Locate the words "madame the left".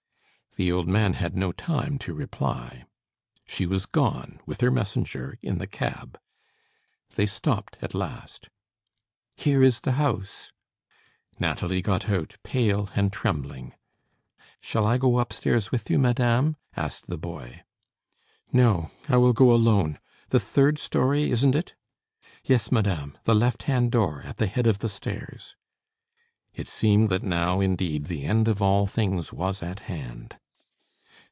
22.73-23.63